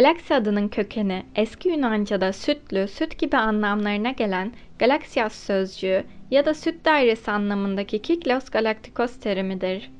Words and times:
Galaksi 0.00 0.34
adının 0.34 0.68
kökeni 0.68 1.22
eski 1.36 1.68
Yunanca'da 1.68 2.32
sütlü, 2.32 2.88
süt 2.88 3.18
gibi 3.18 3.36
anlamlarına 3.36 4.10
gelen 4.10 4.52
galaksias 4.78 5.34
sözcüğü 5.34 6.04
ya 6.30 6.46
da 6.46 6.54
süt 6.54 6.84
dairesi 6.84 7.30
anlamındaki 7.30 8.02
Kiklos 8.02 8.50
galaktikos 8.50 9.20
terimidir. 9.20 9.90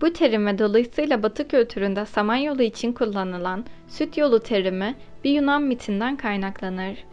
Bu 0.00 0.12
terim 0.12 0.46
ve 0.46 0.58
dolayısıyla 0.58 1.22
Batı 1.22 1.48
kültüründe 1.48 2.06
Samanyolu 2.06 2.62
için 2.62 2.92
kullanılan 2.92 3.64
süt 3.88 4.18
yolu 4.18 4.40
terimi 4.40 4.94
bir 5.24 5.30
Yunan 5.30 5.62
mitinden 5.62 6.16
kaynaklanır. 6.16 7.04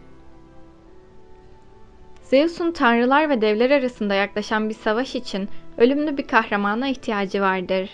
Zeus'un 2.21 2.71
tanrılar 2.71 3.29
ve 3.29 3.41
devler 3.41 3.71
arasında 3.71 4.13
yaklaşan 4.13 4.69
bir 4.69 4.75
savaş 4.75 5.15
için 5.15 5.49
ölümlü 5.77 6.17
bir 6.17 6.27
kahramana 6.27 6.87
ihtiyacı 6.87 7.41
vardır. 7.41 7.89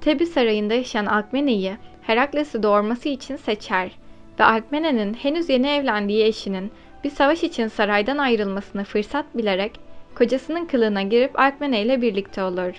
Tebi 0.00 0.26
sarayında 0.26 0.74
yaşayan 0.74 1.06
Alkmene'yi 1.06 1.76
Herakles'i 2.02 2.62
doğurması 2.62 3.08
için 3.08 3.36
seçer 3.36 3.90
ve 4.40 4.44
Alkmene'nin 4.44 5.14
henüz 5.14 5.48
yeni 5.48 5.68
evlendiği 5.68 6.24
eşinin 6.24 6.72
bir 7.04 7.10
savaş 7.10 7.42
için 7.42 7.68
saraydan 7.68 8.18
ayrılmasını 8.18 8.84
fırsat 8.84 9.24
bilerek 9.34 9.80
kocasının 10.14 10.64
kılığına 10.64 11.02
girip 11.02 11.38
Alkmene 11.38 11.82
ile 11.82 12.02
birlikte 12.02 12.42
olur. 12.42 12.72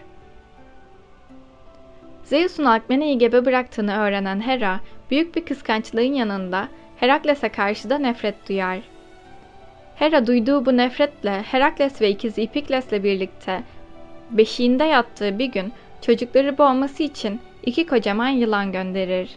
Zeus'un 2.23 2.66
Alkmene'yi 2.66 3.17
gebe 3.17 3.45
bıraktığını 3.45 3.98
öğrenen 3.98 4.41
Hera, 4.41 4.80
büyük 5.12 5.36
bir 5.36 5.45
kıskançlığın 5.45 6.14
yanında 6.14 6.67
Herakles'e 6.98 7.50
karşı 7.50 7.90
da 7.90 7.98
nefret 7.98 8.50
duyar. 8.50 8.80
Hera 9.95 10.28
duyduğu 10.28 10.66
bu 10.66 10.78
nefretle 10.78 11.42
Herakles 11.42 12.02
ve 12.02 12.09
ikizi 12.09 12.42
Ipikles'le 12.42 13.03
birlikte 13.03 13.64
beşiğinde 14.31 14.84
yattığı 14.84 15.40
bir 15.40 15.45
gün 15.45 15.73
çocukları 16.02 16.58
boğması 16.58 17.03
için 17.03 17.40
iki 17.66 17.85
kocaman 17.88 18.30
yılan 18.30 18.72
gönderir. 18.72 19.30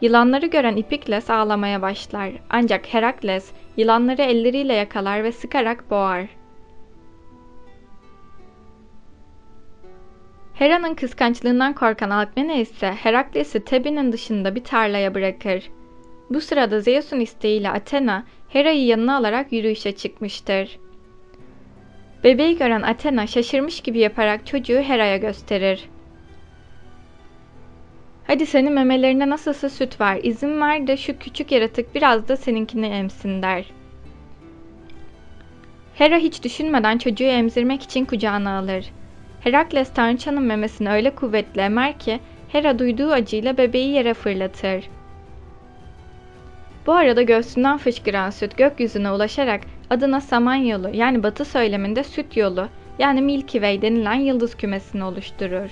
Yılanları 0.00 0.46
gören 0.46 0.76
Ipikles 0.76 1.30
ağlamaya 1.30 1.82
başlar 1.82 2.32
ancak 2.50 2.94
Herakles 2.94 3.50
yılanları 3.76 4.22
elleriyle 4.22 4.74
yakalar 4.74 5.24
ve 5.24 5.32
sıkarak 5.32 5.90
boğar. 5.90 6.26
Hera'nın 10.54 10.94
kıskançlığından 10.94 11.72
korkan 11.72 12.10
Alkmene 12.10 12.60
ise 12.60 12.92
Herakles'i 12.92 13.64
Tebi'nin 13.64 14.12
dışında 14.12 14.54
bir 14.54 14.64
tarlaya 14.64 15.14
bırakır. 15.14 15.70
Bu 16.30 16.40
sırada 16.40 16.80
Zeus'un 16.80 17.20
isteğiyle 17.20 17.70
Athena 17.70 18.24
Hera'yı 18.48 18.84
yanına 18.84 19.16
alarak 19.16 19.52
yürüyüşe 19.52 19.92
çıkmıştır. 19.92 20.78
Bebeği 22.24 22.58
gören 22.58 22.82
Athena 22.82 23.26
şaşırmış 23.26 23.80
gibi 23.80 23.98
yaparak 23.98 24.46
çocuğu 24.46 24.80
Hera'ya 24.80 25.16
gösterir. 25.16 25.88
Hadi 28.26 28.46
senin 28.46 28.72
memelerinde 28.72 29.28
nasılsa 29.28 29.68
süt 29.68 30.00
var, 30.00 30.18
izin 30.22 30.60
ver 30.60 30.86
de 30.86 30.96
şu 30.96 31.18
küçük 31.18 31.52
yaratık 31.52 31.94
biraz 31.94 32.28
da 32.28 32.36
seninkini 32.36 32.86
emsin 32.86 33.42
der. 33.42 33.64
Hera 35.94 36.16
hiç 36.16 36.44
düşünmeden 36.44 36.98
çocuğu 36.98 37.24
emzirmek 37.24 37.82
için 37.82 38.04
kucağına 38.04 38.58
alır. 38.58 38.86
Herakles 39.40 39.92
tanrıçanın 39.94 40.42
memesini 40.42 40.90
öyle 40.90 41.10
kuvvetli 41.10 41.60
emer 41.60 41.98
ki 41.98 42.20
Hera 42.48 42.78
duyduğu 42.78 43.10
acıyla 43.10 43.56
bebeği 43.56 43.92
yere 43.92 44.14
fırlatır. 44.14 44.84
Bu 46.86 46.92
arada 46.92 47.22
göğsünden 47.22 47.78
fışkıran 47.78 48.30
süt 48.30 48.56
gökyüzüne 48.56 49.10
ulaşarak 49.10 49.60
adına 49.90 50.20
Samanyolu 50.20 50.90
yani 50.92 51.22
batı 51.22 51.44
söyleminde 51.44 52.04
süt 52.04 52.36
yolu 52.36 52.68
yani 52.98 53.22
Milky 53.22 53.58
Way 53.58 53.82
denilen 53.82 54.14
yıldız 54.14 54.54
kümesini 54.54 55.04
oluşturur. 55.04 55.70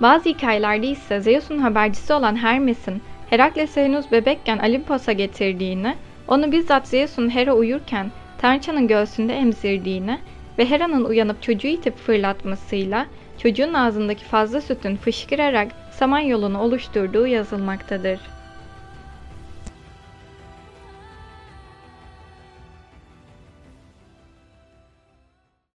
Bazı 0.00 0.28
hikayelerde 0.28 0.86
ise 0.86 1.20
Zeus'un 1.20 1.58
habercisi 1.58 2.12
olan 2.12 2.36
Hermes'in 2.36 3.02
Herakles'i 3.30 3.80
henüz 3.80 4.12
bebekken 4.12 4.58
Olimpos'a 4.58 5.12
getirdiğini, 5.12 5.94
onu 6.28 6.52
bizzat 6.52 6.88
Zeus'un 6.88 7.34
Hera 7.34 7.54
uyurken 7.54 8.10
Tanrıçanın 8.38 8.88
göğsünde 8.88 9.34
emzirdiğini 9.34 10.18
ve 10.58 10.66
Hera'nın 10.70 11.04
uyanıp 11.04 11.42
çocuğu 11.42 11.68
itip 11.68 11.96
fırlatmasıyla 11.96 13.06
çocuğun 13.38 13.74
ağzındaki 13.74 14.24
fazla 14.24 14.60
sütün 14.60 14.96
fışkırarak 14.96 15.68
Samanyolu'nu 15.90 16.60
oluşturduğu 16.60 17.26
yazılmaktadır. 17.26 18.20